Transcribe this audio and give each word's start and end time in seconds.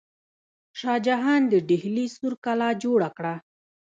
شاه 0.79 0.99
جهان 1.07 1.41
د 1.51 1.53
ډیلي 1.69 2.05
سور 2.15 2.33
کلا 2.45 2.69
جوړه 2.83 3.09
کړه. 3.17 3.35